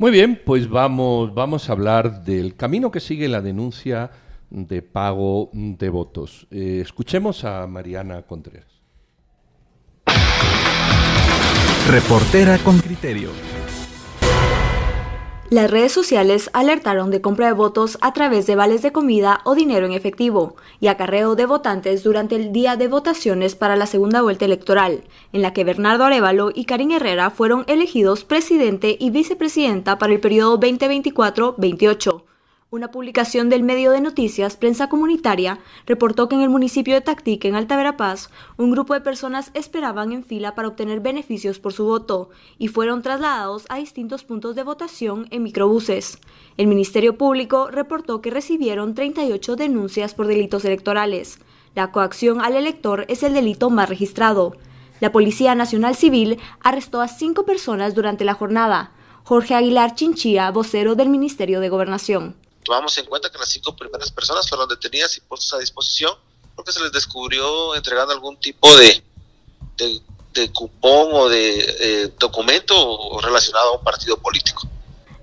[0.00, 4.10] Muy bien, pues vamos, vamos a hablar del camino que sigue la denuncia
[4.48, 6.46] de pago de votos.
[6.50, 8.80] Eh, escuchemos a Mariana Contreras.
[11.86, 13.28] Reportera con criterio.
[15.50, 19.56] Las redes sociales alertaron de compra de votos a través de vales de comida o
[19.56, 24.22] dinero en efectivo y acarreo de votantes durante el día de votaciones para la segunda
[24.22, 25.02] vuelta electoral,
[25.32, 30.20] en la que Bernardo Arevalo y Karin Herrera fueron elegidos presidente y vicepresidenta para el
[30.20, 32.09] periodo 2024-28.
[32.72, 37.48] Una publicación del medio de noticias Prensa Comunitaria reportó que en el municipio de Tactique,
[37.48, 41.84] en Alta Verapaz, un grupo de personas esperaban en fila para obtener beneficios por su
[41.84, 46.18] voto y fueron trasladados a distintos puntos de votación en microbuses.
[46.58, 51.40] El Ministerio Público reportó que recibieron 38 denuncias por delitos electorales.
[51.74, 54.54] La coacción al elector es el delito más registrado.
[55.00, 58.92] La Policía Nacional Civil arrestó a cinco personas durante la jornada.
[59.24, 62.36] Jorge Aguilar Chinchilla, vocero del Ministerio de Gobernación.
[62.62, 66.12] Tomamos en cuenta que las cinco primeras personas fueron detenidas y puestas a disposición
[66.54, 69.02] porque se les descubrió entregando algún tipo de,
[70.52, 74.68] cupón o de eh, documento relacionado a un partido político.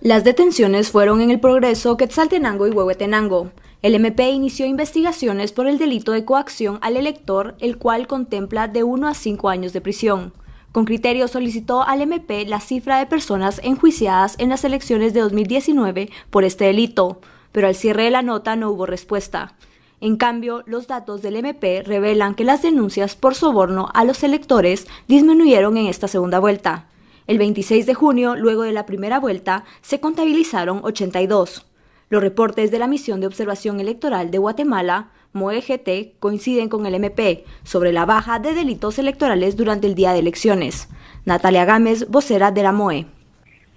[0.01, 3.51] Las detenciones fueron en el Progreso, Quetzaltenango y Huehuetenango.
[3.81, 8.83] El MP inició investigaciones por el delito de coacción al elector, el cual contempla de
[8.83, 10.33] 1 a 5 años de prisión.
[10.71, 16.09] Con criterio solicitó al MP la cifra de personas enjuiciadas en las elecciones de 2019
[16.29, 17.19] por este delito,
[17.51, 19.55] pero al cierre de la nota no hubo respuesta.
[19.99, 24.85] En cambio, los datos del MP revelan que las denuncias por soborno a los electores
[25.07, 26.85] disminuyeron en esta segunda vuelta.
[27.25, 31.65] El 26 de junio, luego de la primera vuelta, se contabilizaron 82.
[32.09, 37.45] Los reportes de la Misión de Observación Electoral de Guatemala MOEGT coinciden con el MP
[37.63, 40.89] sobre la baja de delitos electorales durante el día de elecciones.
[41.25, 43.05] Natalia Gámez, vocera de la MOE.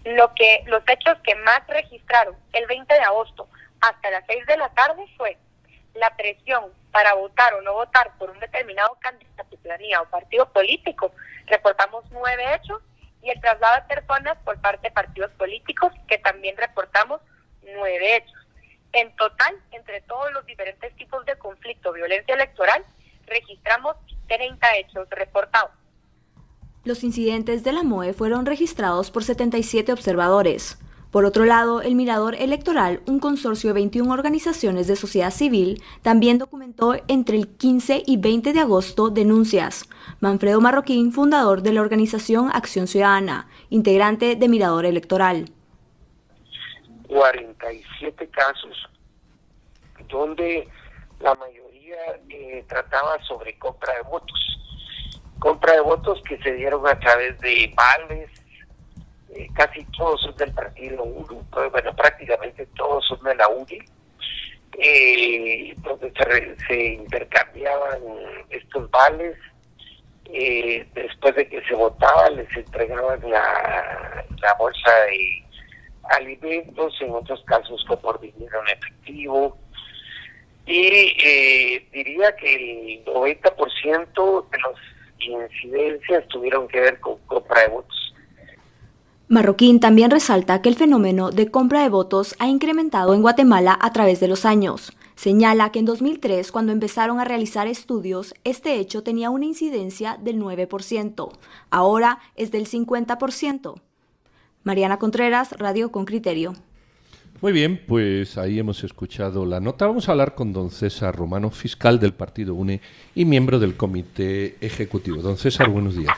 [0.05, 3.49] Lo que, los hechos que más registraron el 20 de agosto
[3.81, 5.37] hasta las 6 de la tarde fue
[5.95, 9.31] la presión para votar o no votar por un determinado candidato,
[10.01, 11.13] o partido político.
[11.47, 12.83] Reportamos nueve hechos
[13.23, 17.21] y el traslado de personas por parte de partidos políticos que también reportamos
[17.63, 18.40] nueve hechos.
[18.93, 22.85] En total, entre todos los diferentes tipos de conflicto, violencia electoral,
[23.27, 23.97] registramos
[24.27, 25.71] 30 hechos reportados.
[26.85, 30.79] Los incidentes de la MOE fueron registrados por 77 observadores.
[31.11, 36.39] Por otro lado, el Mirador Electoral, un consorcio de 21 organizaciones de sociedad civil, también
[36.39, 39.89] documentó entre el 15 y 20 de agosto denuncias.
[40.21, 45.51] Manfredo Marroquín, fundador de la organización Acción Ciudadana, integrante de Mirador Electoral.
[47.11, 48.89] 47 casos
[50.09, 50.69] donde
[51.19, 51.97] la mayoría
[52.29, 54.59] eh, trataba sobre compra de votos.
[55.41, 58.31] Compra de votos que se dieron a través de vales,
[59.35, 63.79] eh, casi todos son del partido UNO, bueno, prácticamente todos son de la UNI,
[64.79, 66.13] eh, donde
[66.69, 68.01] se, intercambiaban
[68.51, 69.37] estos vales.
[70.95, 75.50] después de que se votaba, les entregaban la, la bolsa de
[76.11, 79.57] alimentos, en otros casos por dinero en efectivo.
[80.67, 87.69] Y eh, diría que el 90% de las incidencias tuvieron que ver con compra de
[87.69, 88.15] votos.
[89.29, 93.93] Marroquín también resalta que el fenómeno de compra de votos ha incrementado en Guatemala a
[93.93, 94.93] través de los años.
[95.15, 100.41] Señala que en 2003, cuando empezaron a realizar estudios, este hecho tenía una incidencia del
[100.41, 101.31] 9%.
[101.71, 103.81] Ahora es del 50%.
[104.63, 106.55] Mariana Contreras, Radio con Criterio.
[107.41, 109.87] Muy bien, pues ahí hemos escuchado la nota.
[109.87, 112.83] Vamos a hablar con don César Romano, fiscal del Partido UNE
[113.15, 115.23] y miembro del Comité Ejecutivo.
[115.23, 116.15] Don César, buenos días.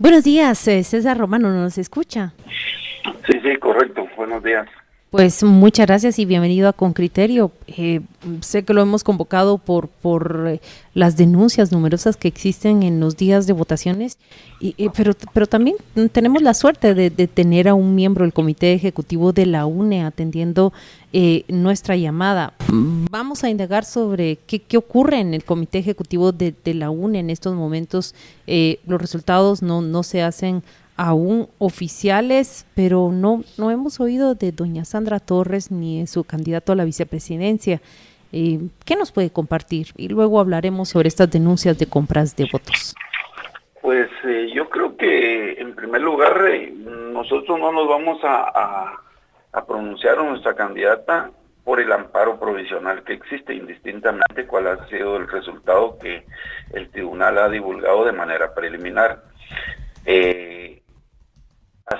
[0.00, 2.32] Buenos días, eh, César Romano, ¿nos escucha?
[3.26, 4.08] Sí, sí, correcto.
[4.16, 4.66] Buenos días.
[5.10, 7.50] Pues muchas gracias y bienvenido a Con Criterio.
[7.66, 8.00] Eh,
[8.42, 10.60] sé que lo hemos convocado por, por eh,
[10.94, 14.18] las denuncias numerosas que existen en los días de votaciones,
[14.60, 15.74] y, pero, pero también
[16.12, 20.72] tenemos la suerte de, tener a un miembro del Comité Ejecutivo de la UNE atendiendo
[21.12, 22.52] eh, nuestra llamada.
[22.68, 27.18] Vamos a indagar sobre qué, qué, ocurre en el Comité Ejecutivo de, de la UNE
[27.18, 28.14] en estos momentos.
[28.46, 30.62] los resultados no, no se hacen
[31.00, 36.72] aún oficiales, pero no, no hemos oído de doña Sandra Torres ni de su candidato
[36.72, 37.80] a la vicepresidencia.
[38.32, 39.86] Eh, ¿Qué nos puede compartir?
[39.96, 42.94] Y luego hablaremos sobre estas denuncias de compras de votos.
[43.80, 48.92] Pues eh, yo creo que en primer lugar eh, nosotros no nos vamos a,
[49.66, 51.30] pronunciar a nuestra candidata
[51.64, 56.26] por el amparo provisional que existe, indistintamente cuál ha sido el resultado que
[56.74, 59.22] el tribunal ha divulgado de manera preliminar.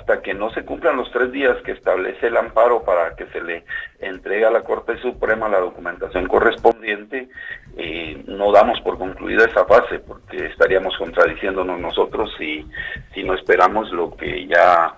[0.01, 3.41] Hasta que no se cumplan los tres días que establece el amparo para que se
[3.43, 3.65] le
[3.99, 7.29] entregue a la Corte Suprema la documentación correspondiente,
[7.77, 12.67] eh, no damos por concluida esa fase, porque estaríamos contradiciéndonos nosotros si,
[13.15, 14.95] si no esperamos lo que ya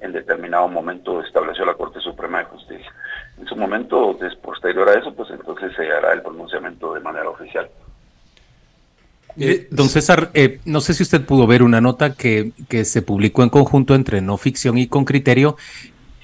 [0.00, 2.92] en determinado momento estableció la Corte Suprema de Justicia.
[3.38, 7.68] En su momento, posterior a eso, pues entonces se hará el pronunciamiento de manera oficial.
[9.38, 13.02] Eh, don César, eh, no sé si usted pudo ver una nota que, que, se
[13.02, 15.56] publicó en conjunto entre No Ficción y Con Criterio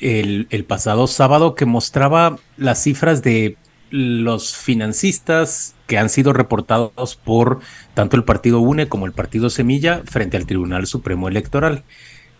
[0.01, 3.57] el, el, pasado sábado que mostraba las cifras de
[3.91, 7.61] los financistas que han sido reportados por
[7.93, 11.85] tanto el partido UNE como el partido Semilla frente al Tribunal Supremo Electoral.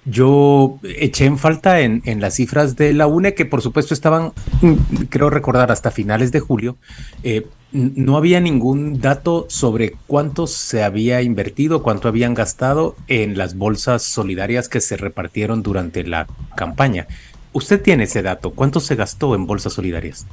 [0.05, 5.05] Yo eché en falta en, las cifras de la UNE, que por supuesto estaban, mm,
[5.09, 6.77] creo recordar, hasta finales de julio.
[7.23, 13.57] Eh, no había ningún dato sobre cuánto se había invertido, cuánto habían gastado en las
[13.57, 16.27] bolsas solidarias que se repartieron durante la
[16.57, 17.07] campaña.
[17.53, 18.51] ¿Usted tiene ese dato?
[18.51, 20.27] ¿Cuánto se gastó en bolsas solidarias?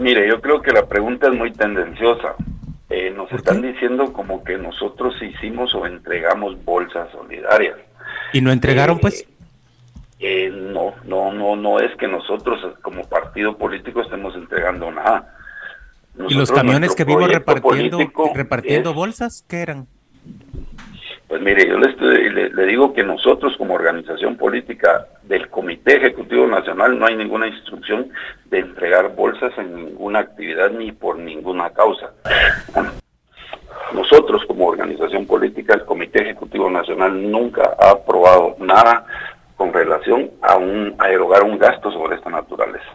[0.00, 2.34] Mire, yo creo que la pregunta es muy tendenciosa.
[2.88, 7.76] Eh, nos están diciendo como que nosotros hicimos o entregamos bolsas solidarias.
[8.32, 9.26] ¿Y no entregaron, pues?
[10.18, 15.34] Eh, no, no, no, no es que nosotros como partido político estemos entregando nada.
[16.28, 17.98] ¿Y los camiones que vimos repartiendo,
[18.34, 19.86] repartiendo bolsas, qué eran?
[21.28, 26.98] Pues mire, yo le, le, digo que nosotros como organización política del Comité Ejecutivo Nacional
[26.98, 28.10] no hay ninguna instrucción
[28.46, 32.10] de entregar bolsas en ninguna actividad ni por ninguna causa.
[33.92, 39.04] Nosotros como organización política, el Comité Ejecutivo Nacional nunca ha aprobado nada
[39.56, 42.90] con relación a, un, a erogar un gasto sobre esta naturaleza.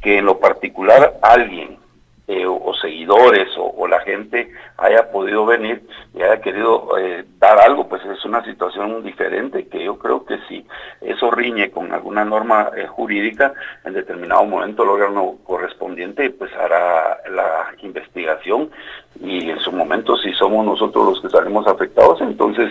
[0.00, 1.78] Que en lo particular alguien
[2.32, 5.82] eh, o, seguidores o, la gente haya podido venir
[6.14, 10.38] y haya querido eh, dar algo, pues es una situación diferente que yo creo que
[10.48, 10.64] si
[11.00, 13.52] eso riñe con alguna norma eh, jurídica,
[13.84, 18.70] en determinado momento el órgano correspondiente pues hará la investigación
[19.20, 22.70] y en su momento si somos nosotros los que salimos afectados, entonces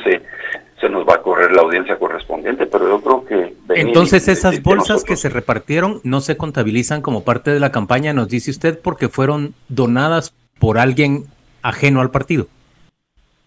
[0.79, 3.55] se nos va a correr la audiencia correspondiente, pero yo creo que...
[3.75, 8.29] Entonces esas bolsas que se repartieron no se contabilizan como parte de la campaña, nos
[8.29, 11.25] dice usted, porque fueron donadas por alguien
[11.61, 12.47] ajeno al partido.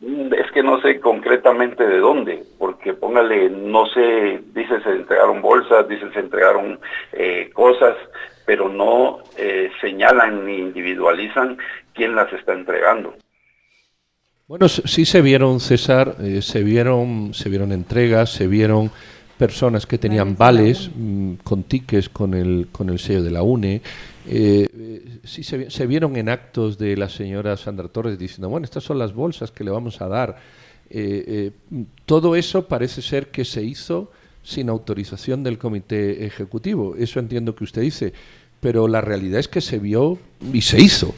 [0.02, 5.88] Es que no sé concretamente de dónde, porque póngale, no sé, dice se entregaron bolsas,
[5.88, 6.80] dice se entregaron
[7.12, 7.96] eh, cosas,
[8.44, 11.56] pero no eh, señalan ni individualizan
[11.94, 13.14] quién las está entregando.
[14.52, 18.90] Bueno, sí se vieron, César, eh, se vieron, se vieron entregas, se vieron
[19.38, 23.76] personas que tenían vales mm, con tickets con el, con el sello de la UNE.
[24.26, 28.84] Eh, eh, sí se, vieron en actos de la señora Sandra Torres diciendo, bueno, estas
[28.84, 30.36] son las bolsas que le vamos a dar.
[32.04, 34.12] todo eso parece ser que se hizo
[34.42, 36.94] sin autorización del comité ejecutivo.
[36.98, 38.12] Eso entiendo que usted dice,
[38.60, 40.18] pero la realidad es que se vio
[40.52, 41.14] y se hizo.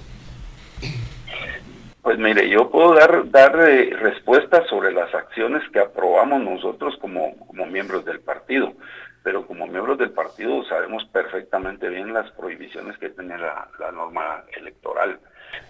[2.05, 7.35] Pues mire, yo puedo dar, dar eh, respuestas sobre las acciones que aprobamos nosotros como,
[7.47, 8.75] como miembros del partido,
[9.23, 15.19] pero como miembros del partido sabemos perfectamente bien las prohibiciones que tiene la, norma electoral.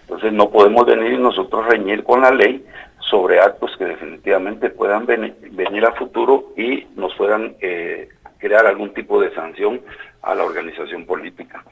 [0.00, 2.66] Entonces no podemos venir nosotros reñir con la ley
[2.98, 8.08] sobre actos que definitivamente puedan venir, venir a futuro y nos puedan eh,
[8.38, 9.81] crear algún tipo de sanción
[10.22, 11.62] a la organización política.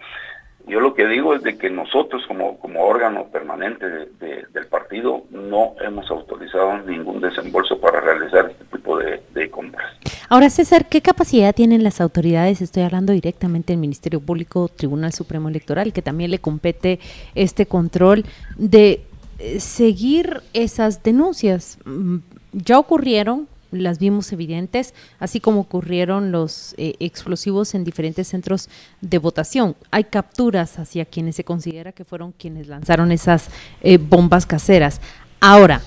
[0.66, 5.75] Yo lo que digo es de que nosotros como, como órgano permanente del partido no
[5.81, 9.92] hemos autorizado ningún desembolso para realizar este tipo de, compras.
[10.28, 12.62] Ahora, César, ¿qué capacidad tienen las autoridades?
[12.62, 17.00] Estoy hablando directamente del Ministerio Público, Tribunal Supremo Electoral, que también le compete
[17.35, 18.25] este control
[18.57, 19.02] de
[19.38, 21.78] eh, seguir esas denuncias.
[21.85, 22.19] Mm,
[22.52, 28.69] ya ocurrieron, las vimos evidentes, así como ocurrieron los eh, explosivos en diferentes centros
[29.00, 29.75] de votación.
[29.91, 33.49] Hay capturas hacia quienes se considera que fueron quienes lanzaron esas
[33.81, 35.00] eh, bombas caseras.
[35.41, 35.83] Ahora,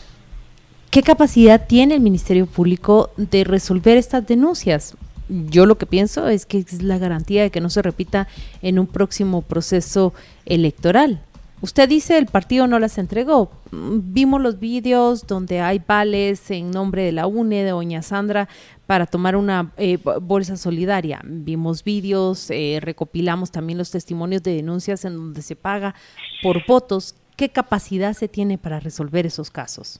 [0.90, 4.96] ¿qué capacidad tiene el Ministerio Público de resolver estas denuncias?
[5.28, 8.28] Yo lo que pienso es que es la garantía de que no se repita
[8.62, 10.14] en un próximo proceso
[10.46, 11.22] electoral.
[11.66, 13.50] Usted dice el partido no las entregó.
[13.72, 18.48] Vimos los vídeos donde hay vales en nombre de la UNE, de Doña Sandra,
[18.86, 21.22] para tomar una eh, bolsa solidaria.
[21.24, 25.96] Vimos vídeos, eh, recopilamos también los testimonios de denuncias en donde se paga
[26.44, 27.16] por votos.
[27.36, 30.00] ¿Qué capacidad se tiene para resolver esos casos?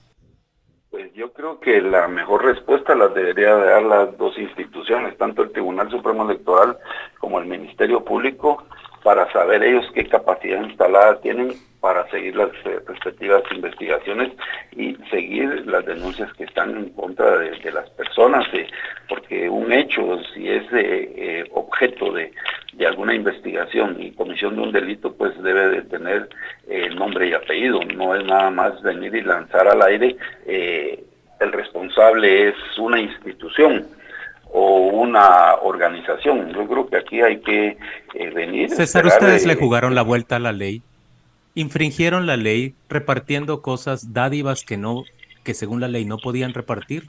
[0.92, 5.50] Pues yo creo que la mejor respuesta la debería dar las dos instituciones, tanto el
[5.50, 6.78] Tribunal Supremo Electoral
[7.18, 8.62] como el Ministerio Público,
[9.06, 14.32] para saber ellos qué capacidad instalada tienen para seguir las eh, respectivas investigaciones
[14.72, 18.66] y seguir las denuncias que están en contra de, las personas, eh,
[19.08, 22.32] porque un hecho, si es eh, objeto de,
[22.84, 26.28] alguna investigación y comisión de un delito, pues debe de tener
[26.96, 32.56] nombre y apellido, no es nada más venir y lanzar al aire, el responsable es
[32.76, 33.86] una institución
[34.52, 36.52] o una organización.
[36.52, 37.76] Yo creo que aquí hay que
[38.36, 38.70] venir.
[38.70, 40.82] César, ustedes le jugaron la vuelta a la ley
[41.56, 45.02] infringieron la ley repartiendo cosas, dádivas que no,
[45.42, 47.04] que según la ley no podían repartir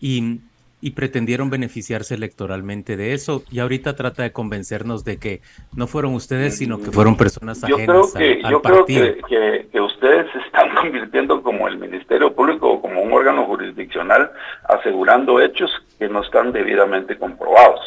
[0.00, 0.40] y,
[0.82, 3.42] y, pretendieron beneficiarse electoralmente de eso.
[3.50, 5.40] Y ahorita trata de convencernos de que
[5.74, 9.80] no fueron ustedes, sino que fueron personas ajenas yo creo que, yo Creo que, que,
[9.80, 14.30] ustedes se están convirtiendo como el Ministerio Público o como un órgano jurisdiccional
[14.68, 17.80] asegurando hechos que no están debidamente comprobados.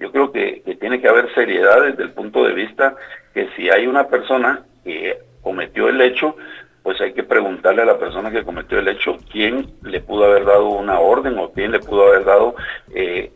[0.00, 2.96] Yo creo que, que tiene que haber seriedad desde el punto de vista
[3.34, 6.36] que si hay una persona que cometió el hecho,
[6.82, 10.44] pues hay que preguntarle a la persona que cometió el hecho quién le pudo haber
[10.44, 12.54] dado una orden o quién le pudo haber dado
[12.94, 13.30] eh,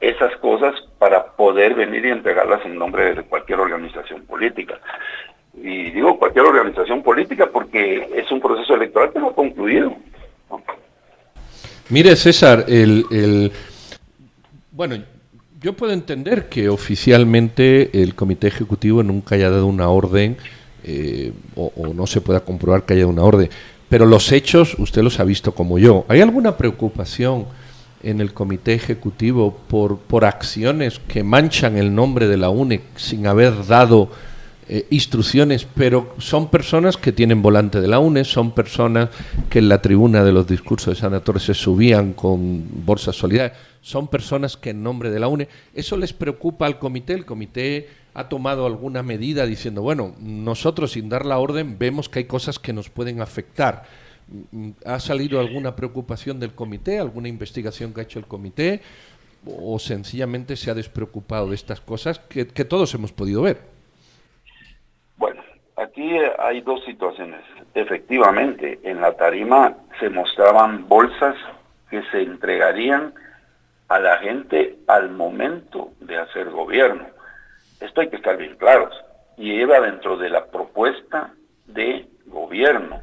[0.00, 4.80] esas cosas para poder venir y entregarlas en nombre de cualquier organización política.
[5.54, 9.94] Y digo cualquier organización política porque es un proceso electoral que no ha concluido.
[11.90, 13.52] Mire, César, el, el,
[14.70, 14.96] bueno,
[15.62, 20.38] yo puedo entender que oficialmente el Comité Ejecutivo nunca haya dado una orden
[20.84, 23.50] eh, o, no se pueda comprobar que haya una orden.
[23.88, 26.06] Pero los hechos usted los ha visto como yo.
[26.08, 27.46] ¿Hay alguna preocupación
[28.02, 33.26] en el comité ejecutivo por, por acciones que manchan el nombre de la UNE sin
[33.26, 34.08] haber dado
[34.72, 39.08] eh, instrucciones, pero son personas que tienen volante de la UNE, son personas
[39.50, 43.58] que en la tribuna de los discursos de Santa Torres se subían con bolsas solidarias,
[43.80, 47.14] son personas que en nombre de la UNE, ¿eso les preocupa al comité?
[47.14, 52.20] El comité ha tomado alguna medida diciendo, bueno, nosotros sin dar la orden vemos que
[52.20, 53.84] hay cosas que nos pueden afectar.
[54.84, 58.80] ¿Ha salido alguna preocupación del comité, alguna investigación que ha hecho el comité
[59.46, 63.58] o sencillamente se ha despreocupado de estas cosas que, todos hemos podido ver?
[65.16, 65.42] Bueno,
[65.76, 67.40] aquí hay dos situaciones.
[67.74, 71.36] Efectivamente, en la tarima se mostraban bolsas
[71.88, 73.14] que se entregarían
[73.90, 77.06] a la gente al momento de hacer gobierno
[77.80, 78.94] esto hay que estar bien claros.
[79.36, 81.32] Y iba dentro de la propuesta
[81.66, 83.02] de gobierno.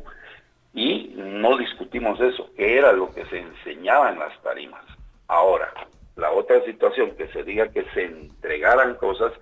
[0.74, 4.84] Y no discutimos eso, que era lo que se enseñaba en las tarimas.
[5.28, 5.74] Ahora,
[6.16, 9.34] la otra situación, que se diga que se entregaran cosas,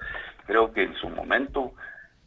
[0.45, 1.73] creo que en su momento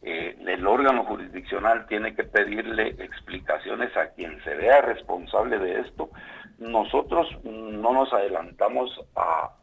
[0.01, 6.09] eh, el órgano jurisdiccional tiene que pedirle explicaciones a quien se vea responsable de esto
[6.59, 8.99] nosotros no nos adelantamos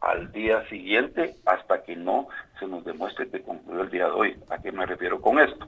[0.01, 2.27] al día siguiente hasta que no
[2.59, 4.35] se nos demuestre que concluyó el día de hoy.
[4.49, 5.67] ¿A qué me refiero con esto?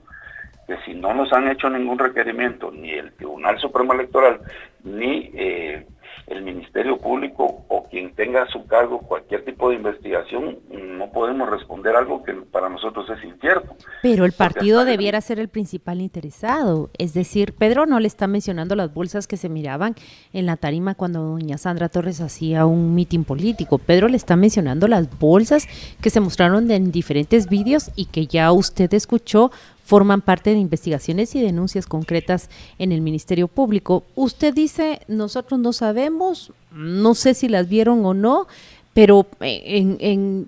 [0.66, 4.40] Que si no nos han hecho ningún requerimiento, ni el Tribunal Supremo Electoral,
[4.84, 5.86] ni eh,
[6.28, 11.50] el Ministerio Público o quien tenga a su cargo cualquier tipo de investigación, no podemos
[11.50, 13.76] responder algo que para nosotros es incierto.
[14.02, 16.90] Pero el partido debiera ser el principal interesado.
[16.98, 19.96] Es decir, Pedro no le está mencionando las bolsas que se miraban
[20.34, 23.78] en la tarima cuando doña Sandra Torres hacía un mitin político.
[23.78, 25.68] Pedro le está mencionando las bolsas
[26.02, 29.52] que se mostraron en diferentes vídeos y que ya usted escuchó
[29.90, 34.04] forman parte de investigaciones y denuncias concretas en el Ministerio Público.
[34.14, 38.46] Usted dice, nosotros no sabemos, no sé si las vieron o no,
[38.94, 40.48] pero en, en,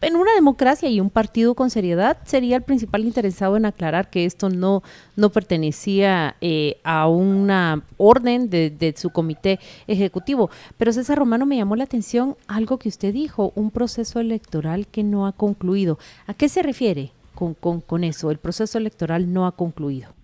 [0.00, 4.24] en una democracia y un partido con seriedad sería el principal interesado en aclarar que
[4.24, 4.82] esto no,
[5.14, 10.50] no pertenecía eh, a una orden de, de, su comité ejecutivo.
[10.76, 15.04] Pero César Romano me llamó la atención algo que usted dijo, un proceso electoral que
[15.04, 16.00] no ha concluido.
[16.26, 17.12] ¿A qué se refiere?
[17.42, 18.30] Con, con, con eso?
[18.30, 20.14] El proceso electoral no ha concluido.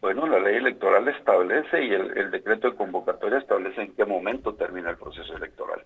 [0.00, 4.90] Bueno, la ley electoral establece y el, decreto de convocatoria establece en qué momento termina
[4.90, 5.80] el proceso electoral.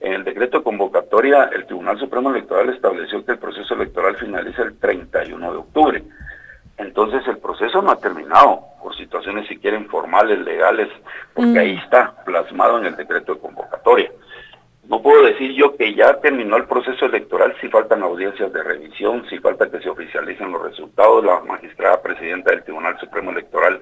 [0.00, 4.62] En el decreto de convocatoria, el Tribunal Supremo Electoral estableció que el proceso electoral finaliza
[4.62, 6.02] el 31 de octubre.
[6.76, 10.88] Entonces el proceso no ha terminado, por situaciones si quieren formales, legales,
[11.34, 11.58] porque mm.
[11.58, 14.10] ahí está plasmado en el decreto de convocatoria.
[14.90, 19.24] No puedo decir yo que ya terminó el proceso electoral si faltan audiencias de revisión,
[19.30, 21.24] si falta que se oficialicen los resultados.
[21.24, 23.80] La magistrada presidenta del Tribunal Supremo Electoral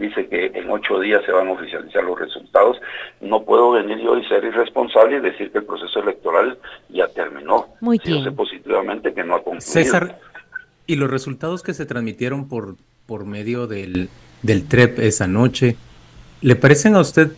[0.00, 2.76] dice que en ocho días se van a oficializar los resultados.
[3.20, 7.68] No puedo venir yo y ser irresponsable y decir que el proceso electoral ya terminó.
[7.80, 8.18] Muy bien.
[8.18, 9.60] Yo sé positivamente que no ha concluido.
[9.60, 10.18] César,
[10.88, 12.74] ¿y los resultados que se transmitieron por,
[13.06, 14.08] por medio del,
[14.42, 15.76] del TREP esa noche,
[16.40, 17.30] ¿le parecen a usted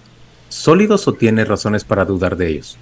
[0.49, 2.79] sólidos o tiene razones para dudar de ellos?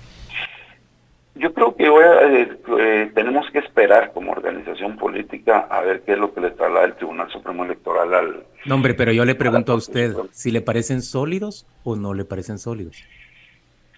[1.38, 2.48] Yo creo que hoy eh,
[2.80, 6.86] eh, tenemos que esperar como organización política a ver qué es lo que le traslada
[6.86, 8.44] el Tribunal Supremo Electoral al...
[8.66, 12.24] No, hombre, pero yo le pregunto a usted si le parecen sólidos o no le
[12.24, 13.04] parecen sólidos.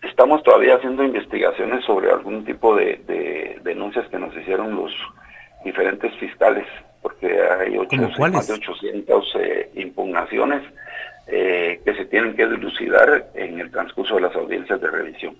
[0.03, 4.93] Estamos todavía haciendo investigaciones sobre algún tipo de, denuncias que nos hicieron los
[5.65, 6.67] diferentes fiscales,
[7.01, 10.63] porque hay ocho, más de 800 eh, impugnaciones
[11.27, 15.37] que se tienen que dilucidar en el transcurso de las audiencias de revisión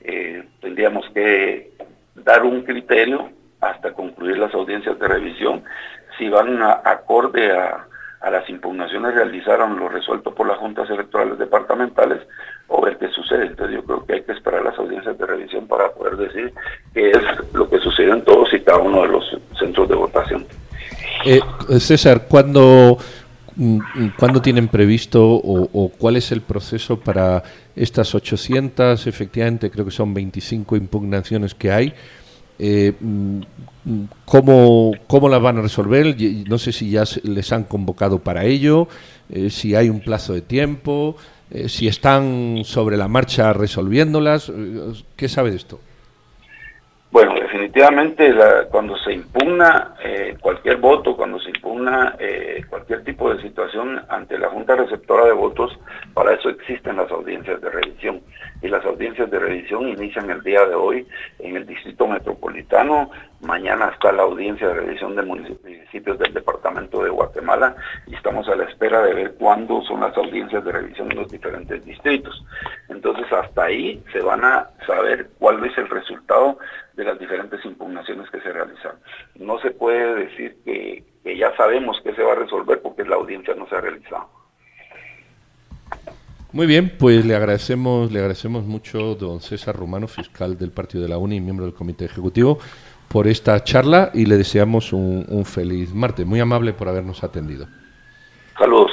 [0.00, 1.72] eh, tendríamos que
[2.14, 3.30] dar un criterio
[3.60, 5.64] hasta concluir las audiencias de revisión,
[6.16, 7.84] si van a, acorde a,
[8.30, 12.20] las impugnaciones realizaron lo resuelto por las juntas electorales departamentales
[12.66, 13.46] o ver qué sucede.
[13.46, 16.52] Entonces yo creo que hay que esperar las audiencias de revisión para poder decir
[16.92, 20.46] qué es lo que sucede en todos y cada uno de los centros de votación.
[21.24, 21.40] Eh,
[21.78, 22.98] César, cuando
[24.16, 27.42] ¿Cuándo tienen previsto o, cuál es el proceso para
[27.74, 31.92] estas 800, efectivamente creo que son 25 impugnaciones que hay?
[32.60, 33.40] Eh, mm,
[34.24, 36.16] ¿cómo, ¿Cómo las van a resolver?
[36.48, 38.86] No sé si ya les han convocado para ello,
[39.28, 41.16] eh, si hay un plazo de tiempo,
[41.50, 44.52] eh, si están sobre la marcha resolviéndolas.
[45.16, 45.80] ¿Qué sabe de esto?
[47.10, 47.34] Bueno,
[47.78, 48.34] definitivamente
[48.70, 54.36] cuando se impugna eh, cualquier voto, cuando se impugna eh, cualquier tipo de situación ante
[54.36, 55.78] la Junta Receptora de Votos,
[56.12, 58.20] para eso existen las audiencias de revisión.
[58.60, 61.06] Y las audiencias de revisión inician el día de hoy
[61.38, 63.12] en el Distrito Metropolitano.
[63.42, 67.76] Mañana está la audiencia de revisión de municipios del Departamento de Guatemala
[68.08, 71.30] y estamos a la espera de ver cuándo son las audiencias de revisión en los
[71.30, 72.44] diferentes distritos.
[72.88, 76.58] Entonces hasta ahí se van a saber cuál es el resultado
[76.98, 78.92] de las diferentes impugnaciones que se realizan.
[79.36, 81.04] No se puede decir que,
[81.36, 84.28] ya sabemos que se va a resolver porque la audiencia no se ha realizado.
[86.52, 91.10] Muy bien, pues le agradecemos, le agradecemos mucho don César Romano, fiscal del Partido de
[91.10, 92.58] la UNI y miembro del Comité Ejecutivo,
[93.08, 96.26] por esta charla y le deseamos un, un feliz martes.
[96.26, 97.66] Muy amable por habernos atendido.
[98.58, 98.90] Saludos.